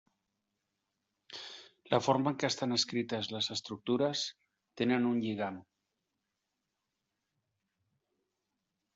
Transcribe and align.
La 1.89 1.97
forma 2.05 2.31
en 2.31 2.37
què 2.43 2.47
estan 2.47 2.77
escrites 2.77 3.29
les 3.33 3.49
estructures 3.55 4.23
tenen 4.81 5.05
un 5.09 5.19
lligam. 5.25 5.59